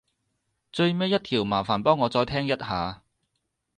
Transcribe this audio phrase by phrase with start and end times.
[0.71, 3.03] 最尾一條麻煩幫我再聽一下